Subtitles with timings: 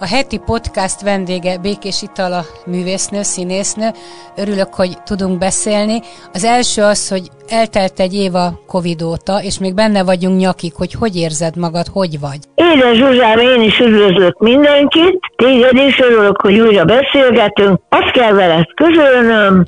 [0.00, 3.88] A heti podcast vendége Békés Itala művésznő, színésznő.
[4.36, 6.00] Örülök, hogy tudunk beszélni.
[6.32, 10.74] Az első az, hogy eltelt egy év a Covid óta, és még benne vagyunk nyakig,
[10.74, 12.38] hogy hogy érzed magad, hogy vagy?
[12.54, 17.80] Édes Zsuzsám, én is üdvözlök mindenkit, téged is örülök, hogy újra beszélgetünk.
[17.88, 19.66] Azt kell veled közölnöm,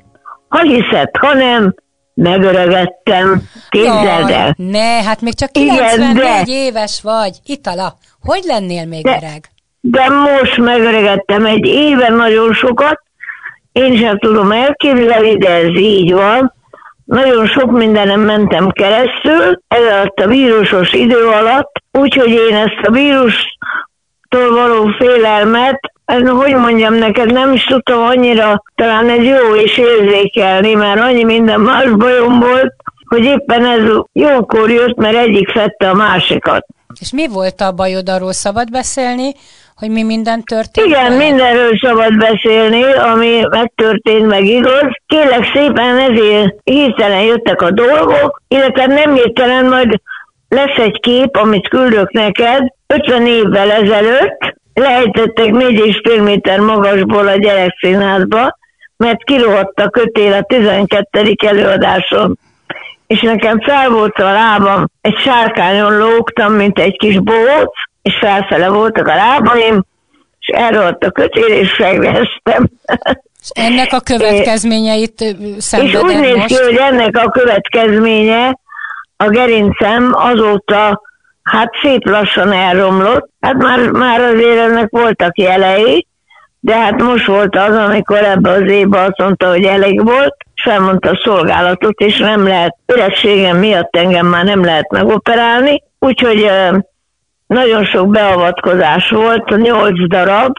[0.48, 1.74] ha hiszed, ha nem,
[2.14, 3.42] megöregettem.
[3.68, 4.54] Képzeld el.
[4.56, 6.42] Ne, hát még csak 94 Igen, de...
[6.46, 7.38] éves vagy.
[7.44, 9.16] Itala, hogy lennél még de...
[9.16, 9.48] öreg?
[9.80, 13.00] De most megöregettem egy éve nagyon sokat,
[13.72, 16.54] én sem tudom elképzelni, de ez így van.
[17.04, 22.90] Nagyon sok mindenem mentem keresztül, ez alatt a vírusos idő alatt, úgyhogy én ezt a
[22.90, 25.80] vírustól való félelmet,
[26.26, 31.60] hogy mondjam neked, nem is tudtam annyira, talán egy jó is érzékelni, mert annyi minden
[31.60, 32.74] más bajom volt,
[33.08, 36.66] hogy éppen ez jókor jött, mert egyik fette a másikat.
[37.00, 39.32] És mi volt a bajod, arról szabad beszélni,
[39.78, 40.86] hogy mi minden történt?
[40.86, 44.90] Igen, mindenről szabad beszélni, ami megtörtént, meg igaz.
[45.06, 50.00] Kélek szépen ezért hirtelen jöttek a dolgok, illetve nem hirtelen, majd
[50.48, 58.58] lesz egy kép, amit küldök neked, 50 évvel ezelőtt lejtettek 4,5 méter magasból a gyerekszínházba,
[58.96, 61.34] mert kirohadt a kötél a 12.
[61.46, 62.38] előadáson.
[63.06, 68.68] És nekem fel volt a lábam, egy sárkányon lógtam, mint egy kis bóc, és felfele
[68.68, 69.84] voltak a lábaim,
[70.38, 72.68] és elrohadt a kötél, és megvesztem.
[73.40, 78.58] És ennek a következményeit szenvedem És úgy néz ki, hogy ennek a következménye
[79.16, 81.02] a gerincem azóta
[81.42, 83.28] hát szép lassan elromlott.
[83.40, 86.06] Hát már, már azért ennek voltak jelei,
[86.60, 90.62] de hát most volt az, amikor ebbe az évben azt mondta, hogy elég volt, és
[90.62, 96.50] felmondta a szolgálatot, és nem lehet, öregségem miatt engem már nem lehet megoperálni, úgyhogy
[97.48, 100.56] nagyon sok beavatkozás volt, nyolc darab,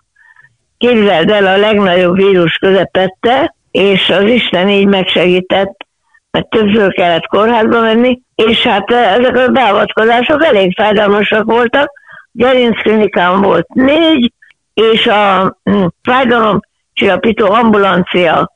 [0.77, 5.85] képzeld el a legnagyobb vírus közepette, és az Isten így megsegített,
[6.31, 11.91] mert többször kellett kórházba menni, és hát ezek a beavatkozások elég fájdalmasak voltak.
[12.31, 14.33] Gerincklinikán volt négy,
[14.73, 16.59] és a hm, fájdalom
[16.93, 18.51] csillapító ambulancia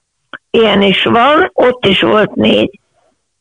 [0.51, 2.79] ilyen is van, ott is volt négy.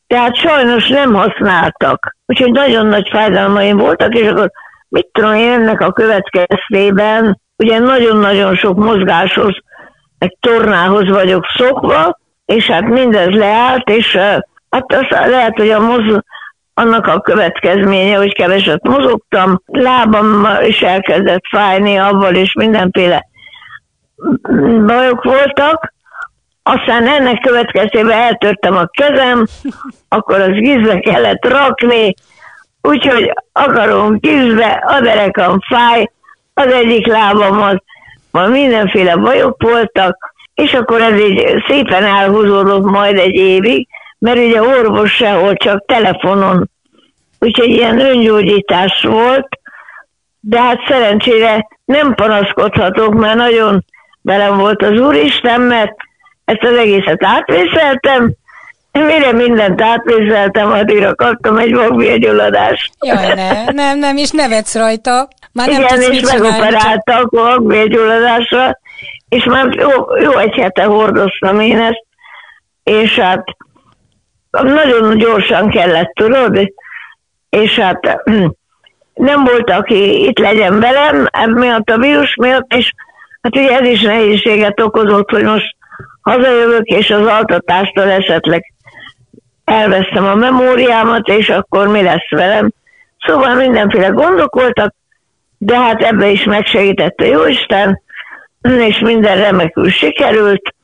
[0.07, 2.15] Tehát sajnos nem használtak.
[2.25, 4.51] Úgyhogy nagyon nagy fájdalmaim voltak, és akkor
[4.93, 9.55] mit tudom én, ennek a következtében, ugye nagyon-nagyon sok mozgáshoz,
[10.17, 14.15] egy tornához vagyok szokva, és hát mindez leállt, és
[14.69, 16.21] hát az lehet, hogy a moz,
[16.73, 23.27] annak a következménye, hogy keveset mozogtam, lábam is elkezdett fájni, avval és mindenféle
[24.85, 25.93] bajok voltak,
[26.63, 29.45] aztán ennek következtében eltörtem a kezem,
[30.07, 32.13] akkor az gizbe kellett rakni,
[32.83, 36.11] úgyhogy akarom kízbe, a derekam fáj,
[36.53, 37.77] az egyik lábam az,
[38.31, 43.87] van mindenféle bajok voltak, és akkor ez így szépen elhúzódott majd egy évig,
[44.19, 46.69] mert ugye orvos sehol, csak telefonon.
[47.39, 49.47] Úgyhogy ilyen öngyógyítás volt,
[50.39, 53.83] de hát szerencsére nem panaszkodhatok, mert nagyon
[54.21, 55.95] velem volt az Úristen, mert
[56.45, 58.33] ezt az egészet átvészeltem,
[58.99, 62.91] Mire mindent átvézeltem, addigra kaptam egy magvérgyulladást.
[62.99, 65.27] Jaj, ne, nem, nem, és nevetsz rajta.
[65.51, 68.79] Már nem Igen, és megoperáltak a magvérgyulladásra,
[69.29, 72.05] és már jó, jó egy hete hordoztam én ezt,
[72.83, 73.43] és hát
[74.49, 76.73] nagyon gyorsan kellett, tudod,
[77.49, 78.21] és hát
[79.13, 82.91] nem volt, aki itt legyen velem, miatt a vírus miatt, és
[83.41, 85.75] hát ugye ez is nehézséget okozott, hogy most
[86.21, 88.72] hazajövök, és az altatástól esetleg
[89.65, 92.71] elvesztem a memóriámat, és akkor mi lesz velem.
[93.25, 94.93] Szóval mindenféle gondok voltak,
[95.57, 98.01] de hát ebbe is megsegített a Jóisten,
[98.61, 100.75] és minden remekül sikerült,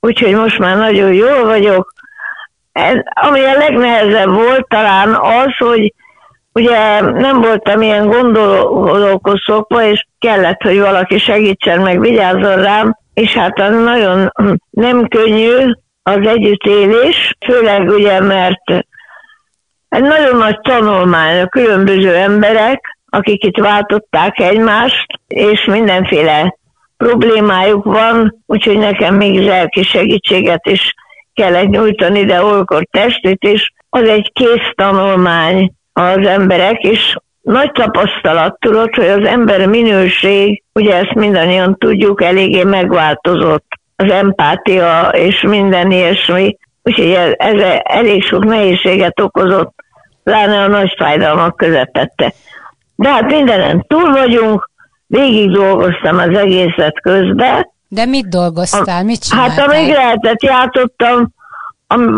[0.00, 1.92] úgyhogy most már nagyon jól vagyok.
[2.72, 5.94] Ez, ami a legnehezebb volt talán az, hogy
[6.52, 13.34] ugye nem voltam ilyen gondolókhoz szokva, és kellett, hogy valaki segítsen meg, vigyázzon rám, és
[13.34, 14.32] hát az nagyon
[14.70, 15.72] nem könnyű,
[16.08, 18.70] az együttélés, főleg ugye, mert
[19.88, 26.56] egy nagyon nagy tanulmány a különböző emberek, akik itt váltották egymást, és mindenféle
[26.96, 30.94] problémájuk van, úgyhogy nekem még lelki segítséget is
[31.34, 33.72] kellett nyújtani, de olykor testit is.
[33.90, 40.94] Az egy kész tanulmány az emberek, és nagy tapasztalat tudod, hogy az ember minőség, ugye
[40.94, 43.77] ezt mindannyian tudjuk, eléggé megváltozott.
[44.00, 46.56] Az empátia és minden ilyesmi.
[46.82, 49.74] Úgyhogy ez, elég sok nehézséget okozott,
[50.24, 52.32] pláne a nagy fájdalmak közepette.
[52.94, 54.70] De hát mindenen túl vagyunk,
[55.06, 57.70] végig dolgoztam az egészet közben.
[57.88, 59.04] De mit dolgoztál?
[59.04, 59.56] Mit csináltál?
[59.56, 61.28] Hát amíg lehetett, játszottam,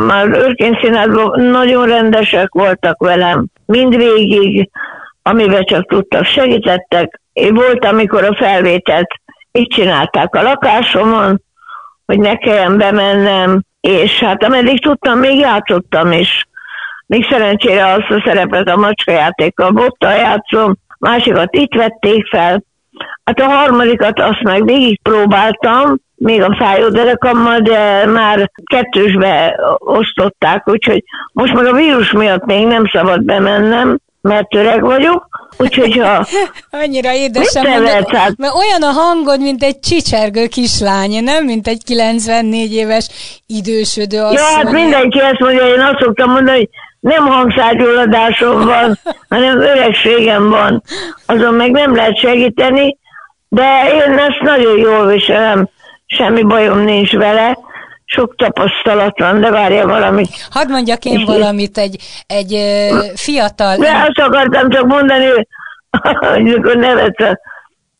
[0.06, 4.70] már őrként színházban nagyon rendesek voltak velem, mindvégig,
[5.22, 7.20] amiben csak tudtak, segítettek.
[7.32, 9.08] Én volt, amikor a felvételt
[9.52, 11.42] így csinálták a lakásomon,
[12.10, 16.48] hogy ne kelljen bemennem, és hát ameddig tudtam, még játszottam is.
[17.06, 22.62] Még szerencsére azt a szerepet a macskajátékkal bottal játszom, másikat itt vették fel,
[23.24, 30.68] Hát a harmadikat azt meg végig próbáltam, még a fájó derekammal, de már kettősbe osztották,
[30.68, 36.26] úgyhogy most meg a vírus miatt még nem szabad bemennem, mert öreg vagyok, úgyhogy ha...
[36.82, 38.32] Annyira édesem mondod, hát?
[38.36, 41.44] mert olyan a hangod, mint egy csicsergő kislány, nem?
[41.44, 43.08] Mint egy 94 éves
[43.46, 44.34] idősödő asszony.
[44.34, 46.68] Ja, hát mindenki ezt mondja, én azt szoktam mondani, hogy
[47.00, 48.98] nem hangszárgyulladásom van,
[49.28, 50.82] hanem öregségem van.
[51.26, 52.98] Azon meg nem lehet segíteni,
[53.48, 55.68] de én ezt nagyon jól viselem,
[56.06, 57.58] semmi bajom nincs vele,
[58.10, 60.28] sok tapasztalat van, de várja valamit.
[60.50, 61.96] Hadd mondjak én valamit, egy,
[62.26, 62.58] egy
[63.14, 63.76] fiatal...
[63.76, 65.26] De azt akartam csak mondani,
[66.32, 67.38] hogy mikor nevet a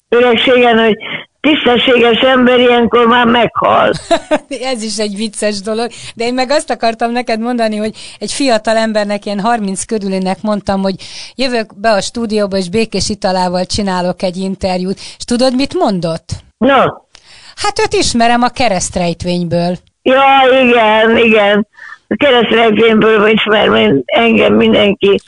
[0.09, 0.97] öregségen, hogy
[1.41, 3.93] tisztességes ember ilyenkor már meghal.
[4.73, 8.77] Ez is egy vicces dolog, de én meg azt akartam neked mondani, hogy egy fiatal
[8.77, 10.95] embernek, ilyen 30 körülének mondtam, hogy
[11.35, 16.31] jövök be a stúdióba, és Békés Italával csinálok egy interjút, és tudod, mit mondott?
[16.59, 16.81] No.
[17.57, 19.77] Hát őt ismerem a keresztrejtvényből.
[20.03, 20.23] Ja,
[20.63, 21.67] igen, igen.
[22.09, 25.21] A keresztrejtvényből ismer engem mindenki.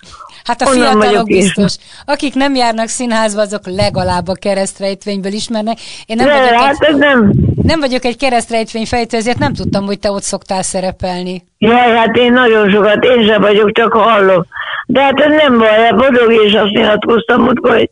[0.44, 1.76] Hát a Onnan fiatalok biztos.
[2.04, 5.78] Akik nem járnak színházba, azok legalább a keresztrejtvényből ismernek.
[6.06, 7.32] Én nem, De, vagyok, hát egy, nem.
[7.62, 11.44] nem vagyok egy keresztrejtvény fejtő, ezért nem tudtam, hogy te ott szoktál szerepelni.
[11.58, 14.46] Jaj, hát én nagyon sokat, én sem vagyok, csak hallom.
[14.86, 17.90] De hát ez nem baj, a Bodog is azt nyilatkoztam, hogy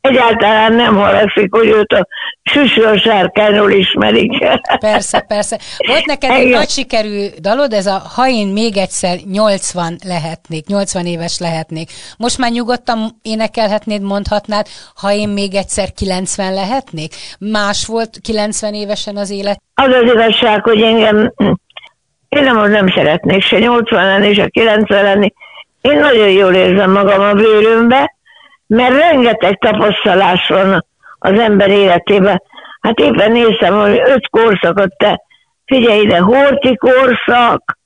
[0.00, 2.06] egyáltalán nem halakszik, hogy őt a
[2.42, 4.30] süsű a sárkányról ismerik.
[4.80, 5.58] Persze, persze.
[5.86, 11.06] Volt neked egy nagy sikerű dalod, ez a Ha én még egyszer 80 lehetnék, 80
[11.06, 11.90] éves lehetnék.
[12.18, 17.14] Most már nyugodtan énekelhetnéd, mondhatnád, ha én még egyszer 90 lehetnék?
[17.38, 19.60] Más volt 90 évesen az élet?
[19.74, 21.32] Az az igazság, hogy engem
[22.28, 25.32] én nem, nem szeretnék se 80 lenni, se 90 lenni.
[25.80, 28.14] Én nagyon jól érzem magam a bőrömbe,
[28.66, 30.84] mert rengeteg tapasztalás van
[31.20, 32.42] az ember életében.
[32.80, 35.20] Hát éppen néztem, hogy öt korszakot te
[35.70, 37.78] figyelj ide, Horti korszak,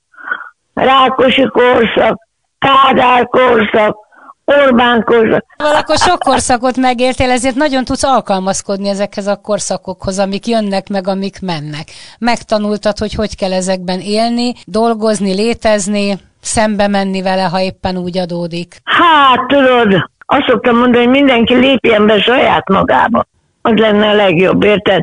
[0.75, 2.29] Rákosi korszak,
[2.59, 3.97] Kádár korszak,
[4.45, 5.45] Orbán korszak.
[5.57, 11.41] Valakor sok korszakot megértél, ezért nagyon tudsz alkalmazkodni ezekhez a korszakokhoz, amik jönnek meg, amik
[11.41, 11.89] mennek.
[12.19, 18.81] Megtanultad, hogy hogy kell ezekben élni, dolgozni, létezni, szembe menni vele, ha éppen úgy adódik.
[18.85, 23.27] Hát, tudod, azt szoktam mondani, hogy mindenki lépjen be saját magába.
[23.63, 25.03] Az lenne a legjobb, érted?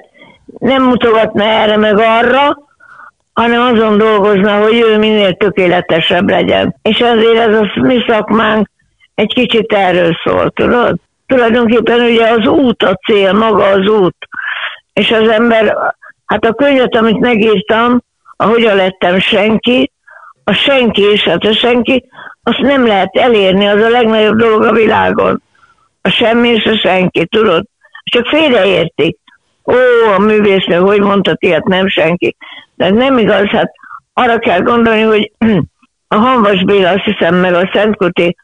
[0.59, 2.57] Nem mutogatna erre meg arra,
[3.33, 6.75] hanem azon dolgozna, hogy ő minél tökéletesebb legyen.
[6.81, 8.69] És azért ez a mi szakmánk
[9.15, 10.95] egy kicsit erről szól, tudod?
[11.25, 14.15] Tulajdonképpen ugye az út a cél, maga az út.
[14.93, 15.77] És az ember,
[16.25, 18.01] hát a könyvet, amit megírtam,
[18.35, 19.91] ahogyan lettem senki,
[20.43, 22.05] a senki is, hát a senki,
[22.43, 25.41] azt nem lehet elérni, az a legnagyobb dolog a világon.
[26.01, 27.65] A semmi és a senki, tudod?
[28.03, 29.17] Csak félreértik.
[29.65, 29.73] Ó,
[30.15, 32.35] a művésznő, hogy mondta ilyet, nem senki.
[32.75, 33.71] De nem igaz, hát
[34.13, 35.31] arra kell gondolni, hogy
[36.07, 38.35] a Hanvas Béla, azt hiszem, meg a Szentkuti,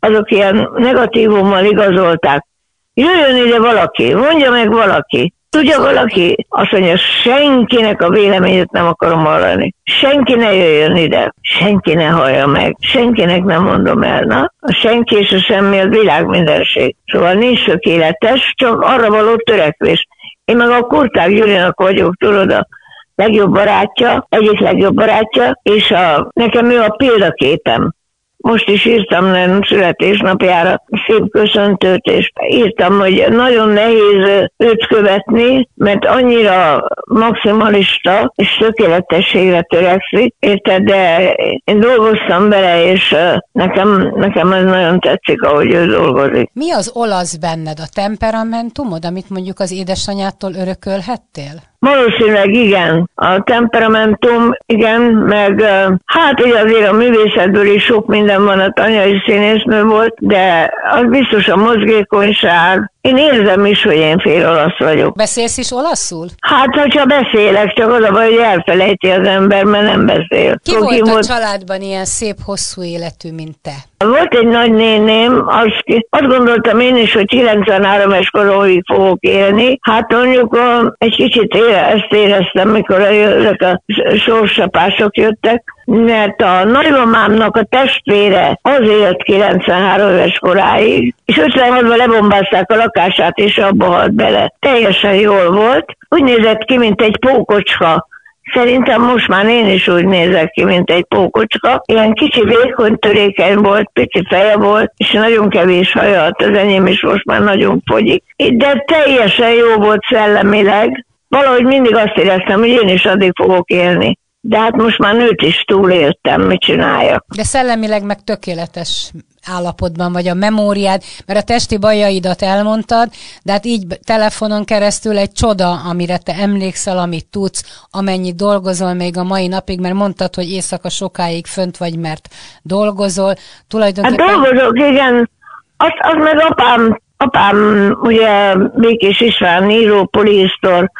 [0.00, 2.46] azok ilyen negatívummal igazolták.
[2.94, 9.24] Jöjjön ide valaki, mondja meg valaki, Tudja valaki, azt mondja, senkinek a véleményét nem akarom
[9.24, 9.74] hallani.
[9.82, 14.24] Senki ne jöjjön ide, senki ne hallja meg, senkinek nem mondom el.
[14.24, 16.96] Na, a senki és a semmi az világ mindenség.
[17.06, 20.06] Szóval nincs tökéletes, csak arra való törekvés.
[20.44, 22.66] Én meg a Kurták Gyurinak vagyok, tudod, a
[23.14, 27.94] legjobb barátja, egyik legjobb barátja, és a, nekem ő a példaképem.
[28.40, 36.06] Most is írtam nem születésnapjára szép köszöntőt, és írtam, hogy nagyon nehéz őt követni, mert
[36.06, 41.32] annyira maximalista és tökéletességre törekszik, érted, de
[41.64, 43.16] én dolgoztam bele, és
[43.52, 46.50] nekem, nekem ez nagyon tetszik, ahogy ő dolgozik.
[46.52, 51.68] Mi az olasz benned, a temperamentumod, amit mondjuk az édesanyától örökölhettél?
[51.80, 53.10] Valószínűleg igen.
[53.14, 55.62] A temperamentum, igen, meg
[56.04, 61.04] hát ugye azért a művészetből is sok minden van, a anyai színésznő volt, de az
[61.08, 65.14] biztos a mozgékonyság, én érzem is, hogy én fél olasz vagyok.
[65.14, 66.26] Beszélsz is olaszul?
[66.40, 70.58] Hát, hogyha beszélek, csak az a baj, hogy elfelejti az ember, mert nem beszél.
[70.62, 71.26] Ki Sok volt a volt...
[71.26, 73.74] családban ilyen szép, hosszú életű, mint te?
[74.04, 79.78] Volt egy nagynéném, azt, azt gondoltam én is, hogy 93 es koróig fogok élni.
[79.80, 80.58] Hát mondjuk
[80.98, 81.54] egy kicsit
[81.94, 83.82] ezt éreztem, mikor ezek a
[84.16, 92.70] sorsapások jöttek, mert a nagymamámnak a testvére az élt 93 éves koráig, és 56-ban lebombázták
[92.70, 94.52] a lakását, és abba halt bele.
[94.58, 95.84] Teljesen jól volt.
[96.08, 98.08] Úgy nézett ki, mint egy pókocska.
[98.52, 101.82] Szerintem most már én is úgy nézek ki, mint egy pókocska.
[101.84, 106.86] Ilyen kicsi vékony törékeny volt, pici feje volt, és nagyon kevés haja, hát az enyém
[106.86, 108.24] is most már nagyon fogyik.
[108.36, 111.06] De teljesen jó volt szellemileg.
[111.28, 114.18] Valahogy mindig azt éreztem, hogy én is addig fogok élni.
[114.42, 117.24] De hát most már nőt is túléltem, mit csináljak.
[117.36, 119.12] De szellemileg meg tökéletes
[119.46, 123.08] állapotban vagy a memóriád, mert a testi bajaidat elmondtad,
[123.42, 129.16] de hát így telefonon keresztül egy csoda, amire te emlékszel, amit tudsz, amennyit dolgozol még
[129.16, 132.28] a mai napig, mert mondtad, hogy éjszaka sokáig fönt vagy, mert
[132.62, 133.34] dolgozol.
[133.68, 134.28] Tulajdonképpen...
[134.28, 135.30] Hát dolgozok, igen.
[135.76, 140.90] Az, az meg apám, apám ugye Békés István író, polisztor,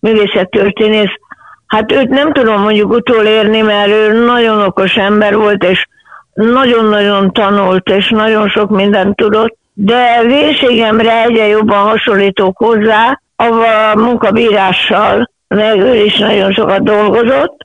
[0.00, 1.18] művészettörténész,
[1.66, 5.86] hát őt nem tudom mondjuk utolérni, mert ő nagyon okos ember volt, és
[6.34, 15.30] nagyon-nagyon tanult, és nagyon sok mindent tudott, de vérségemre egyre jobban hasonlítok hozzá, a munkabírással,
[15.48, 17.56] meg ő is nagyon sokat dolgozott,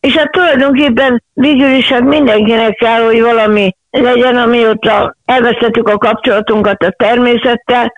[0.00, 6.82] és hát tulajdonképpen végül is hát mindenkinek kell, hogy valami legyen, amióta elvesztettük a kapcsolatunkat
[6.82, 7.92] a természettel,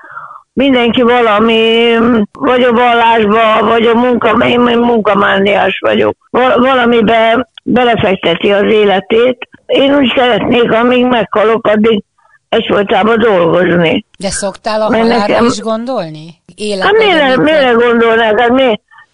[0.53, 1.95] mindenki valami,
[2.33, 6.17] vagy a vallásba, vagy a munka, én munkamániás vagyok,
[6.57, 12.03] valamibe belefekteti az életét, én úgy szeretnék, amíg meghalok, addig
[12.49, 14.05] egyfolytában dolgozni.
[14.19, 15.45] De szoktál a halálra nekem...
[15.45, 16.41] is gondolni?
[16.81, 18.41] hát miért, miért gondolnák?
[18.41, 18.51] Hát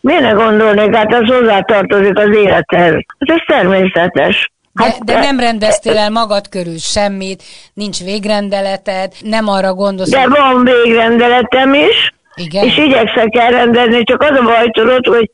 [0.00, 0.94] miért ne gondolnék?
[0.94, 2.92] Hát az hozzátartozik az élethez.
[2.92, 4.52] Hát ez természetes.
[4.78, 7.42] Hát, de, de nem rendeztél el magad körül semmit,
[7.74, 10.10] nincs végrendeleted, nem arra gondolsz.
[10.10, 12.64] De van végrendeletem is, Igen?
[12.64, 15.30] és igyekszek elrendezni, csak az a baj tudod, hogy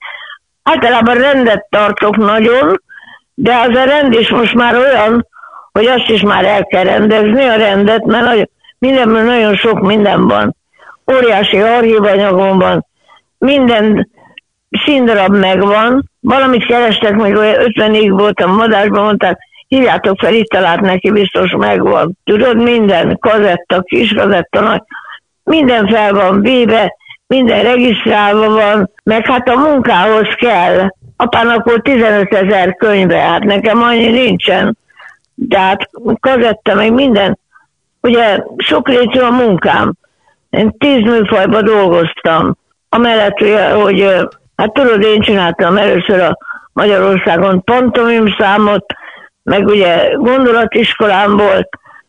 [0.63, 2.83] általában rendet tartok nagyon,
[3.35, 5.27] de az a rend is most már olyan,
[5.73, 10.29] hogy azt is már el kell rendezni a rendet, mert nagyon, mindenben nagyon sok minden
[10.29, 10.57] van.
[11.13, 12.87] Óriási archívanyagom van,
[13.39, 14.09] minden
[14.85, 19.39] színdarab megvan, valamit kerestek, még olyan 50-ig voltam madásban, mondták,
[19.69, 22.19] hívjátok fel, itt talált neki, biztos megvan.
[22.25, 24.83] Tudod, minden kazetta, kis kazetta, nagy,
[25.43, 32.35] minden fel van véve, minden regisztrálva van, meg hát a munkához kell apának volt 15
[32.35, 34.77] ezer könyve, hát nekem annyi nincsen.
[35.35, 35.91] De hát
[36.21, 37.39] kazetta, meg minden.
[38.01, 39.95] Ugye sok rétű a munkám.
[40.51, 42.57] Én tíz műfajban dolgoztam.
[42.89, 43.39] Amellett,
[43.83, 44.27] hogy
[44.57, 46.37] hát tudod, én csináltam először a
[46.73, 48.85] Magyarországon pantomim számot,
[49.43, 51.69] meg ugye gondolatiskolám volt,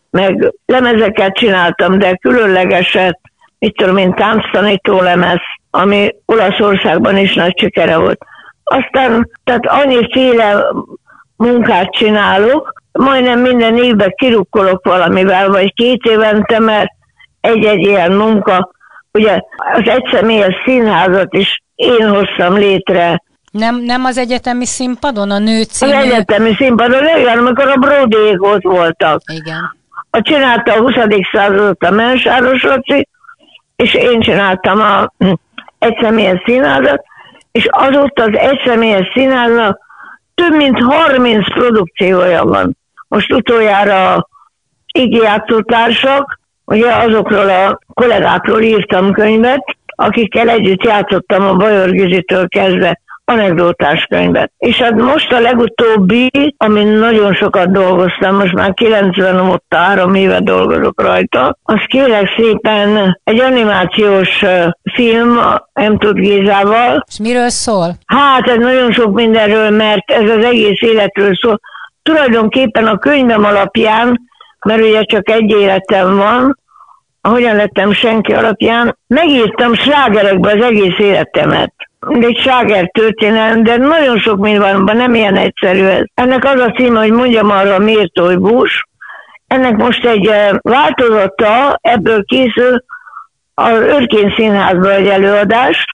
[0.10, 3.20] meg lemezeket csináltam, de különlegeset,
[3.60, 5.40] mit tudom én, tánctanító lemez,
[5.72, 8.20] ami Olaszországban is nagy sikere volt.
[8.64, 10.66] Aztán, tehát annyiféle
[11.36, 16.90] munkát csinálok, majdnem minden évben kirukkolok valamivel, vagy két évente, mert
[17.42, 18.72] egy-egy ilyen munka,
[19.12, 19.40] ugye
[19.74, 23.24] az egyszemélyes színházat is én hoztam létre.
[23.52, 25.92] Nem, nem az egyetemi színpadon, a nő című...
[25.92, 29.22] Az egyetemi színpadon, igen, amikor a Brodék ott voltak.
[29.34, 29.78] Igen.
[30.10, 30.94] A csinálta a 20.
[31.32, 33.08] századot a Mensáros Laci,
[33.76, 35.14] és én csináltam a
[35.80, 37.04] egyszemélyes színházat,
[37.52, 39.80] és azóta az egyszemélyes színháznak
[40.36, 42.78] több mint 30 produkciója van.
[43.08, 44.28] Most utoljára
[45.66, 54.06] társak, ugye azokról a kollégákról írtam könyvet, akikkel együtt játszottam a Bajor Gizitől kezdve anekdótás
[54.10, 54.52] könyvet.
[54.58, 60.40] És hát most a legutóbbi, amin nagyon sokat dolgoztam, most már 90 óta három éve
[60.40, 64.44] dolgozok rajta, az kérek szépen egy animációs
[64.94, 65.40] film,
[65.74, 67.04] nem tud Gézával.
[67.08, 67.96] És miről szól?
[68.06, 71.60] Hát ez nagyon sok mindenről, mert ez az egész életről szól.
[72.04, 74.20] tulajdonképpen a könyvem alapján,
[74.66, 76.58] mert ugye csak egy életem van,
[77.26, 81.74] ahogyan lettem senki alapján, megírtam slágerekbe az egész életemet.
[82.10, 86.04] Egy sláger történelem, de nagyon sok minden van, nem ilyen egyszerű ez.
[86.14, 88.88] Ennek az a címe, hogy mondjam arra miért bús.
[89.48, 92.84] Ennek most egy eh, változata, ebből készül
[93.54, 95.86] az Örkény Színházban egy előadás,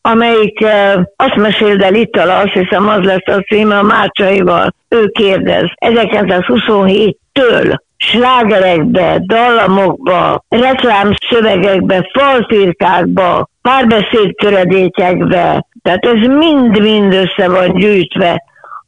[0.00, 4.74] amelyik eh, azt mesél el Itala, azt hiszem az lesz a címe, a Mácsaival.
[4.88, 5.70] Ő kérdez.
[5.86, 15.66] 1927-től slágerekbe, dallamokba, reklámszövegekbe, falfirkákba, párbeszédtöredékekbe.
[15.82, 18.44] Tehát ez mind-mind össze van gyűjtve.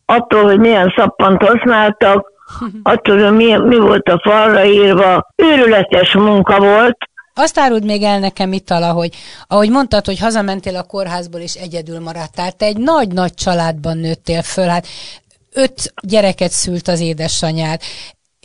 [0.06, 2.30] Attól, hogy milyen szappant használtak,
[2.82, 6.96] attól, hogy mi, mi volt a falra írva, őrületes munka volt,
[7.34, 9.14] azt áruld még el nekem itt hogy
[9.46, 14.66] ahogy mondtad, hogy hazamentél a kórházból és egyedül maradtál, te egy nagy-nagy családban nőttél föl,
[14.66, 14.86] hát
[15.54, 17.80] öt gyereket szült az édesanyád,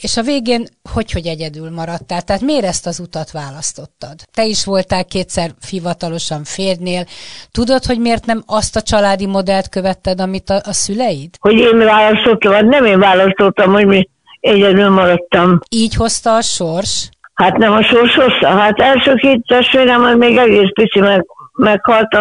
[0.01, 2.21] és a végén hogy, hogy egyedül maradtál?
[2.21, 4.15] Tehát miért ezt az utat választottad?
[4.33, 7.03] Te is voltál kétszer fivatalosan férnél.
[7.51, 11.29] Tudod, hogy miért nem azt a családi modellt követted, amit a, a szüleid?
[11.39, 15.59] Hogy én választottam, vagy nem én választottam, hogy mi egyedül maradtam.
[15.69, 17.09] Így hozta a sors?
[17.33, 18.47] Hát nem a sors hozta.
[18.47, 22.15] Hát első két testvérem, hogy még egész pici meg, meghalt,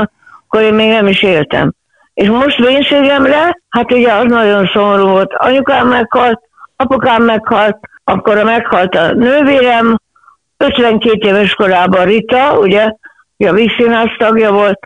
[0.46, 1.74] akkor én még nem is éltem.
[2.14, 5.32] És most vénységemre, hát ugye az nagyon szomorú volt.
[5.36, 6.40] Anyukám meghalt,
[6.76, 10.00] apukám meghalt, akkor a meghalt a nővérem,
[10.56, 12.92] 52 éves korában Rita, ugye,
[13.38, 14.78] a Vígszínház tagja volt,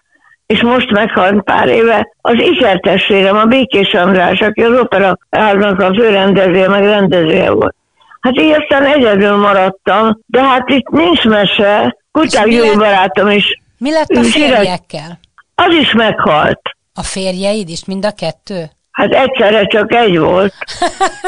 [0.47, 5.95] és most meghalt pár éve az ikertestvérem, a Békés András, aki az opera háznak a
[5.95, 7.75] főrendezője, meg rendezője volt.
[8.21, 11.97] Hát így aztán egyedül maradtam, de hát itt nincs mese.
[12.13, 13.61] Kutyák jó barátom is.
[13.79, 15.19] Mi lett a férjekkel?
[15.55, 16.61] Az is meghalt.
[16.95, 18.71] A férjeid is, mind a kettő?
[18.91, 20.55] Hát egyszerre csak egy volt.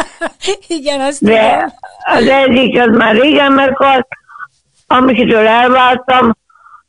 [0.66, 1.70] Igen, azt De tudom.
[2.04, 4.06] az egyik az már régen meghalt,
[4.86, 6.36] amikitől elváltam,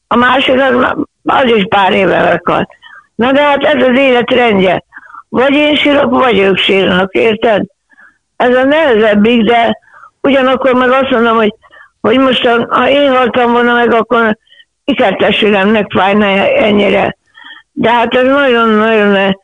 [0.07, 2.69] a másik az, az is pár éve meghalt.
[3.15, 4.83] Na de hát ez az élet rendje.
[5.29, 7.65] Vagy én sírok, vagy ők sírnak, érted?
[8.35, 9.77] Ez a nehezebbik, de
[10.21, 11.53] ugyanakkor meg azt mondom, hogy,
[12.01, 14.37] hogy most ha én haltam volna meg, akkor
[14.83, 17.17] ikertestvéremnek fájna ennyire.
[17.71, 19.35] De hát ez nagyon-nagyon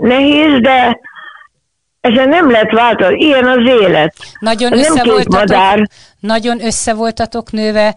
[0.00, 0.98] nehéz, de
[2.00, 3.24] ezen nem lehet változni.
[3.24, 4.14] Ilyen az élet.
[4.38, 5.86] Nagyon össze, nem voltatok,
[6.20, 7.94] nagyon össze voltatok nőve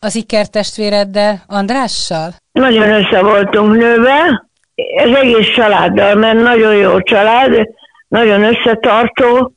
[0.00, 2.34] az ikertestvéreddel, Andrással?
[2.52, 4.46] Nagyon össze voltunk nőve,
[4.96, 7.68] ez egész családdal, mert nagyon jó család,
[8.08, 9.52] nagyon összetartó,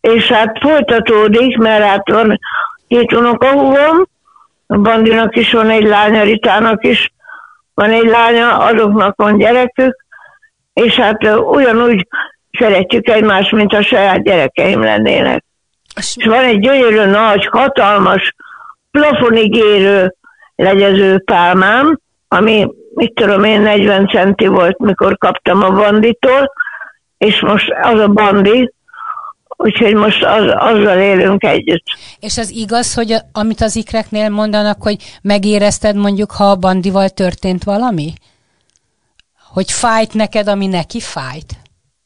[0.00, 2.40] és hát folytatódik, mert hát van
[2.88, 4.06] két unokahúgom,
[4.66, 7.12] a Bandinak is van egy lánya, Ritának is
[7.74, 10.05] van egy lánya, azoknak van gyerekük,
[10.82, 12.06] és hát ugyanúgy
[12.58, 15.44] szeretjük egymást, mint a saját gyerekeim lennének.
[15.96, 18.34] És van egy gyönyörű nagy, hatalmas,
[18.90, 20.14] plafonig érő
[20.54, 26.52] legyező pálmám, ami, mit tudom én, 40 centi volt, mikor kaptam a banditól,
[27.18, 28.72] és most az a bandi,
[29.48, 31.84] úgyhogy most az, azzal élünk együtt.
[32.20, 37.64] És az igaz, hogy amit az ikreknél mondanak, hogy megérezted mondjuk, ha a bandival történt
[37.64, 38.12] valami?
[39.56, 41.52] Hogy fájt neked, ami neki fájt?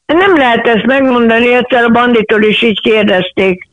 [0.05, 3.67] Nem lehet ezt megmondani, egyszer a banditól is így kérdezték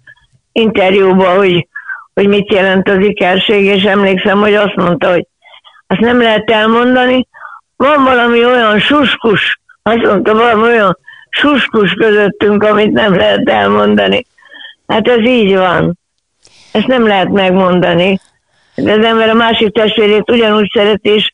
[0.53, 1.69] interjúban, hogy,
[2.15, 5.27] hogy mit jelent az ikerség, és emlékszem, hogy azt mondta, hogy
[5.87, 7.27] azt nem lehet elmondani.
[7.77, 10.99] Van valami olyan suskus, azt mondta, valami olyan
[11.31, 14.27] suskus közöttünk, amit nem lehet elmondani.
[14.87, 15.99] Hát ez így van.
[16.73, 18.21] Ezt nem lehet megmondani.
[18.75, 21.33] De az ember a másik testvérét ugyanúgy szereti, és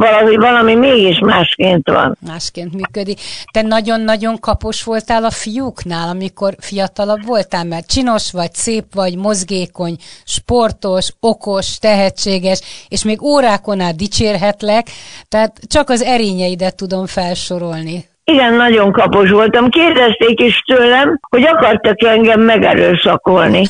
[0.00, 2.16] valahogy valami mégis másként van.
[2.26, 3.20] Másként működik.
[3.52, 9.96] Te nagyon-nagyon kapos voltál a fiúknál, amikor fiatalabb voltál, mert csinos vagy, szép vagy, mozgékony,
[10.24, 14.86] sportos, okos, tehetséges, és még órákon át dicsérhetlek,
[15.28, 18.08] tehát csak az erényeidet tudom felsorolni.
[18.24, 19.68] Igen, nagyon kapos voltam.
[19.68, 23.66] Kérdezték is tőlem, hogy akartak engem megerőszakolni.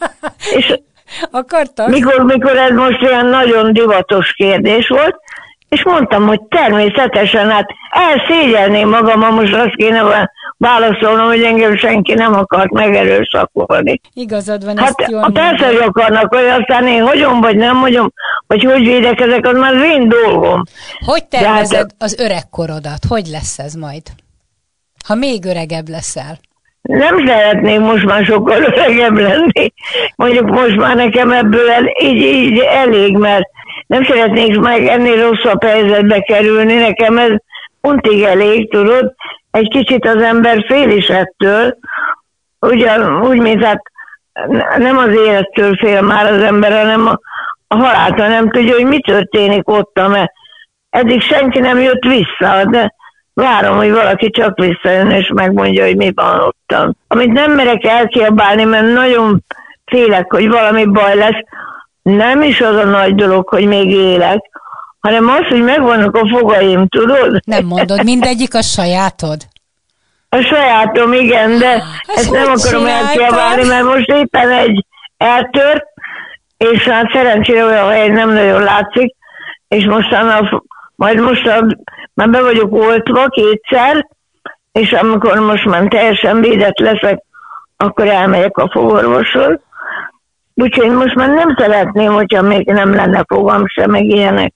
[0.56, 0.74] és
[1.30, 1.88] Akartak?
[1.88, 5.16] Mikor, mikor ez most olyan nagyon divatos kérdés volt,
[5.68, 12.14] és mondtam, hogy természetesen, hát elszégyelném magam, ha most azt kéne válaszolnom, hogy engem senki
[12.14, 14.00] nem akart megerőszakolni.
[14.12, 18.12] Igazad van, hát, ezt jól persze, hogy akarnak, hogy aztán én hogyom, vagy nem hogyom,
[18.46, 20.62] vagy hogy védekezek, az már az én dolgom.
[21.04, 23.04] Hogy tervezed hát, az öregkorodat?
[23.08, 24.02] Hogy lesz ez majd?
[25.06, 26.38] Ha még öregebb leszel?
[26.82, 29.72] Nem szeretnék most már sokkal öregebb lenni.
[30.16, 33.48] Mondjuk most már nekem ebből el, így, így elég, mert
[33.86, 37.32] nem szeretnék meg ennél rosszabb helyzetbe kerülni, nekem ez
[37.80, 39.14] untig elég, tudod,
[39.50, 41.76] egy kicsit az ember fél is ettől,
[42.60, 43.82] ugyan, úgy, mint hát
[44.78, 47.18] nem az élettől fél már az ember, hanem a,
[47.68, 48.26] a haláltól.
[48.26, 50.32] Nem tudja, hogy mi történik ott, mert
[50.90, 52.94] eddig senki nem jött vissza, de
[53.34, 56.96] várom, hogy valaki csak visszajön és megmondja, hogy mi van ottan.
[57.08, 59.44] Amit nem merek elkiabálni, mert nagyon
[59.84, 61.44] félek, hogy valami baj lesz,
[62.04, 64.40] nem is az a nagy dolog, hogy még élek,
[65.00, 67.40] hanem az, hogy megvannak a fogaim, tudod?
[67.44, 69.36] Nem mondod, mindegyik a sajátod?
[70.28, 74.84] A sajátom, igen, de Ezt ezt nem akarom elkiabálni, mert most éppen egy
[75.16, 75.84] eltört,
[76.56, 79.14] és hát szerencsére olyan hely nem nagyon látszik,
[79.68, 80.62] és mostanra,
[80.94, 81.76] majd most a,
[82.14, 84.06] már be vagyok oltva kétszer,
[84.72, 87.22] és amikor most már teljesen védett leszek,
[87.76, 89.58] akkor elmegyek a fogorvoshoz.
[90.54, 94.52] Úgyhogy most már nem szeretném, hogyha még nem lenne fogam sem, meg ilyenek.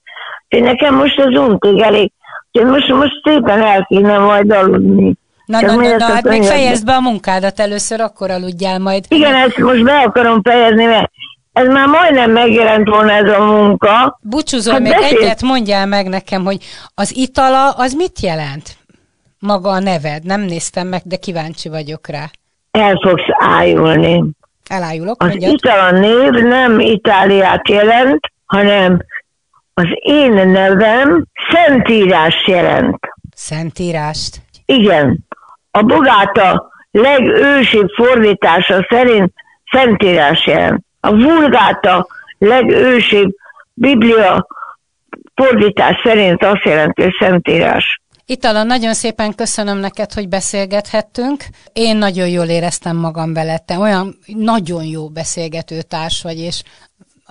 [0.49, 2.11] Úgyhogy nekem most az untig elég.
[2.51, 5.13] Úgyhogy most, most szépen el kéne majd aludni.
[5.45, 9.05] Na, Csak na, na, na, hát még fejezd be a munkádat először, akkor aludjál majd.
[9.07, 11.11] Igen, ezt most be akarom fejezni, mert
[11.53, 14.19] ez már majdnem megjelent volna ez a munka.
[14.21, 15.23] Búcsúzol, Hát még beszélj.
[15.23, 16.57] egyet mondjál meg nekem, hogy
[16.95, 18.77] az itala, az mit jelent?
[19.39, 22.23] Maga a neved, nem néztem meg, de kíváncsi vagyok rá.
[22.71, 24.23] El fogsz ájulni.
[24.69, 25.53] Elájulok, Az mondjad.
[25.53, 28.99] Itala név nem Itáliát jelent, hanem
[29.73, 32.99] az én nevem Szentírás jelent.
[33.35, 34.41] Szentírást.
[34.65, 35.17] Igen,
[35.71, 39.33] a Bogáta legősibb fordítása szerint
[39.71, 40.83] Szentírás jelent.
[40.99, 43.35] A Vulgáta legősibb
[43.73, 44.47] Biblia
[45.35, 48.01] fordítás szerint azt jelenti, hogy Szentírás.
[48.31, 51.43] Itala, nagyon szépen köszönöm neked, hogy beszélgethettünk.
[51.73, 53.63] Én nagyon jól éreztem magam veled.
[53.63, 56.63] Te olyan nagyon jó beszélgető társ vagy, és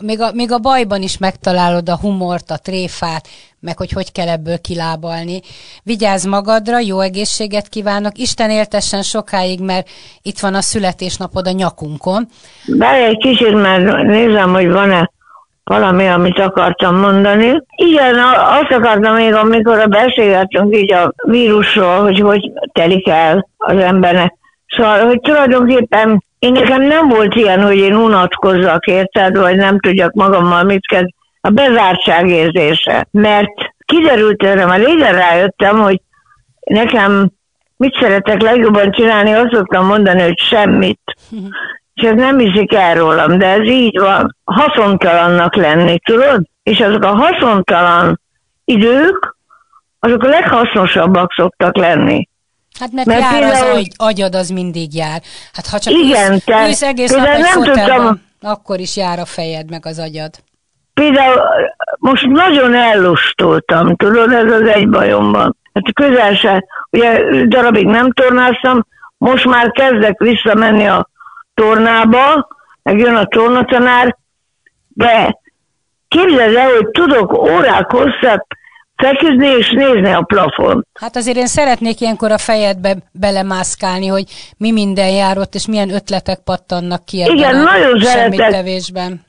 [0.00, 3.28] még a, még a bajban is megtalálod a humort, a tréfát,
[3.61, 5.40] meg hogy hogy kell ebből kilábalni.
[5.82, 9.88] Vigyázz magadra, jó egészséget kívánok, Isten éltessen sokáig, mert
[10.22, 12.28] itt van a születésnapod a nyakunkon.
[12.66, 15.11] Várj egy kicsit, mert nézem, hogy van-e
[15.68, 17.62] valami, amit akartam mondani.
[17.76, 24.35] Igen, azt akartam még, amikor beszélgettünk így a vírusról, hogy hogy telik el az embernek.
[24.66, 30.12] Szóval, hogy tulajdonképpen én nekem nem volt ilyen, hogy én unatkozzak, érted, vagy nem tudjak
[30.12, 31.09] magammal mit kezd.
[31.40, 33.07] A bezártság érzése.
[33.11, 33.52] Mert
[33.85, 36.00] kiderült erre, már régen rájöttem, hogy
[36.61, 37.31] nekem
[37.76, 41.00] mit szeretek legjobban csinálni, azt szoktam mondani, hogy semmit
[42.02, 44.37] és ez nem hiszik el rólam, de ez így van.
[44.44, 46.42] Haszontalannak lenni, tudod?
[46.62, 48.20] És azok a haszontalan
[48.64, 49.37] idők,
[49.98, 52.28] azok a leghasznosabbak szoktak lenni.
[52.80, 55.20] Hát mert, Mert jár az például- agy, agyad, az mindig jár.
[55.52, 59.18] Hát ha csak Igen, ülsz, te- ülsz egész nap egy nem tudtam- akkor is jár
[59.18, 60.30] a fejed, meg az agyad.
[60.94, 61.40] Például
[61.98, 65.56] most nagyon ellustultam, tudod, ez az egy bajom van.
[65.74, 68.87] Hát közel se, ugye darabig nem tornáztam,
[69.18, 71.08] most már kezdek visszamenni a
[71.62, 72.48] tornába,
[72.82, 74.16] meg jön a tornatanár,
[74.88, 75.38] de
[76.08, 78.46] képzeld el, hogy tudok órák hosszat
[78.96, 80.86] feküdni és nézni a plafon.
[81.00, 84.24] Hát azért én szeretnék ilyenkor a fejedbe belemászkálni, hogy
[84.56, 88.34] mi minden jár ott, és milyen ötletek pattannak ki ebben Igen, a nagyon szeretek.
[88.34, 89.26] semmittevésben.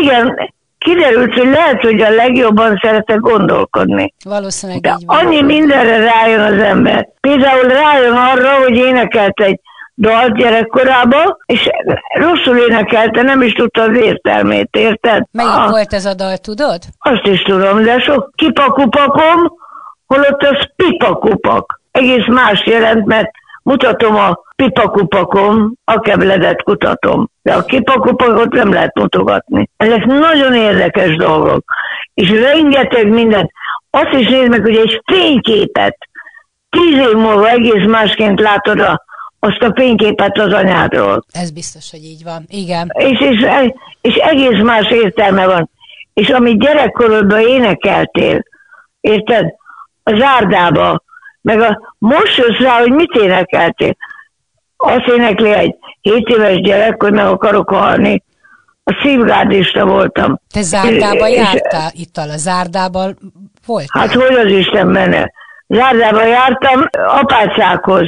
[0.00, 4.14] Igen, kiderült, hogy lehet, hogy a legjobban szeretek gondolkodni.
[4.24, 5.16] Valószínűleg De így van.
[5.18, 7.08] annyi mindenre rájön az ember.
[7.20, 9.60] Például rájön arra, hogy énekelt egy
[10.00, 11.68] dalt gyerekkorában, és
[12.12, 15.22] rosszul énekelte, nem is tudta az értelmét, érted?
[15.30, 16.78] Melyik Ah, volt ez a dal, tudod?
[16.98, 19.52] Azt is tudom, de sok kipakupakom,
[20.06, 21.80] holott az pipakupak.
[21.90, 23.30] Egész más jelent, mert
[23.62, 27.28] mutatom a pipakupakom, a kebledet kutatom.
[27.42, 29.70] De a kipakupakot nem lehet mutogatni.
[29.76, 31.64] Ezek nagyon érdekes dolgok.
[32.14, 33.50] És rengeteg mindent.
[33.90, 35.96] Azt is nézd meg, hogy egy fényképet
[36.70, 39.02] tíz év múlva egész másként látod a,
[39.40, 42.44] azt a fényképet az anyádról Ez biztos, hogy így van.
[42.48, 42.90] Igen.
[42.94, 43.46] és, és,
[44.00, 45.70] és egész más értelme van.
[46.14, 48.42] És amit gyerekkorodban énekeltél,
[49.00, 49.46] érted,
[50.02, 51.02] a zárdába,
[51.40, 53.96] meg a, most jössz rá, hogy mit énekeltél.
[54.76, 58.22] Azt énekli egy 7 éves gyerek, hogy meg akarok halni.
[58.84, 60.40] A szívgárdista voltam.
[60.52, 63.18] Te zárdában És- jártál itt a zárdában
[63.66, 64.02] voltál?
[64.02, 65.32] Hát hogy az Isten benne?
[65.66, 68.06] Zárdába jártam apácákhoz,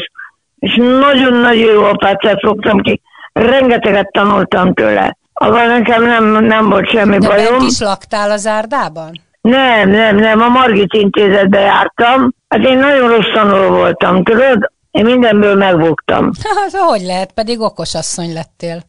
[0.60, 3.00] és nagyon-nagyon jó apácát fogtam ki.
[3.32, 5.16] Rengeteget tanultam tőle.
[5.32, 7.58] Avval nekem nem, nem volt semmi De bajom.
[7.58, 9.20] bent is laktál a zárdában?
[9.40, 12.32] Nem, nem, nem, a Margit intézetbe jártam.
[12.48, 14.72] Hát én nagyon rossz tanuló voltam, tudod?
[14.90, 16.30] Én mindenből megbuktam.
[16.72, 18.82] Hát hogy lehet, pedig okos asszony lettél.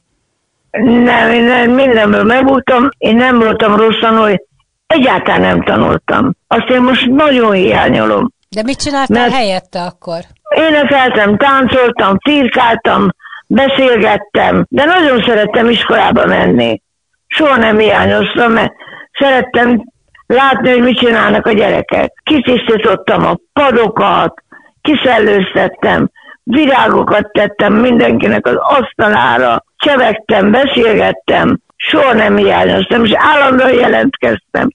[1.03, 2.89] Nem, én nem, mindenből megbuktam.
[2.97, 4.41] Én nem voltam rossz tanuló,
[4.87, 6.31] egyáltalán nem tanultam.
[6.47, 8.31] Azt én most nagyon hiányolom.
[8.55, 10.19] De mit csináltál Mert- helyette akkor?
[10.55, 13.09] Énekeltem, táncoltam, firkáltam,
[13.47, 16.81] beszélgettem, de nagyon szerettem iskolába menni.
[17.27, 18.73] Soha nem hiányoztam, mert
[19.19, 19.83] szerettem
[20.25, 22.13] látni, hogy mit csinálnak a gyerekek.
[22.23, 24.43] Kitisztítottam a padokat,
[24.81, 26.09] kiszellőztettem,
[26.43, 34.69] virágokat tettem mindenkinek az asztalára, csevegtem, beszélgettem, soha nem hiányoztam, és állandóan jelentkeztem.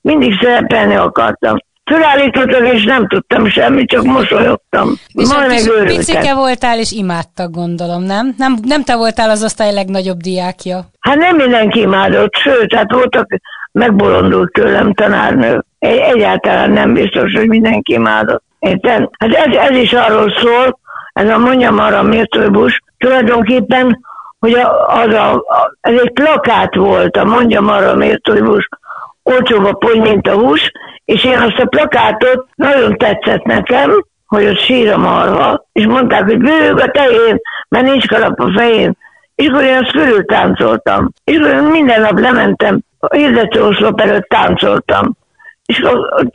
[0.00, 1.56] Mindig szerepelni akartam.
[1.88, 4.88] Fölállítottak, és nem tudtam semmit, csak mosolyogtam.
[5.12, 8.34] És Majd meg picike voltál, és imádtak, gondolom, nem?
[8.36, 8.56] nem?
[8.62, 10.80] Nem te voltál az osztály legnagyobb diákja.
[11.00, 13.26] Hát nem mindenki imádott, sőt, hát voltak
[13.72, 15.64] megbolondult tőlem tanárnő.
[15.78, 18.42] Egyáltalán nem biztos, hogy mindenki imádott.
[18.58, 19.08] Érted?
[19.18, 20.78] Hát ez, ez is arról szól,
[21.12, 23.98] ez a mondjam arra mértőbus, tulajdonképpen,
[24.38, 25.44] hogy a, az a,
[25.80, 28.68] ez egy plakát volt, a mondjam arra mértőbus,
[29.28, 30.72] olcsóbb a pony, mint a hús,
[31.04, 36.24] és én azt a plakátot nagyon tetszett nekem, hogy ott sír a marha, és mondták,
[36.24, 37.38] hogy bőg a tején,
[37.68, 38.96] mert nincs kalap a fején.
[39.34, 41.10] És akkor én azt körül táncoltam.
[41.24, 45.16] És akkor minden nap lementem, a hirdetőoszlop előtt táncoltam.
[45.66, 46.26] És akkor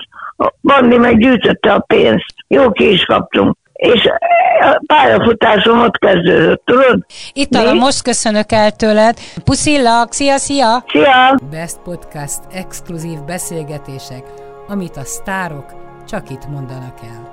[0.62, 2.34] Bandi meggyűjtötte a pénzt.
[2.47, 4.05] Jó ki is kaptunk és
[4.62, 7.05] a pályafutásom ott kezdődött, tudod?
[7.33, 9.17] Itt a most köszönök el tőled.
[9.43, 10.83] Puszillak, szia, szia!
[10.88, 11.39] Szia!
[11.51, 14.23] Best Podcast exkluzív beszélgetések,
[14.67, 15.65] amit a sztárok
[16.07, 17.33] csak itt mondanak el.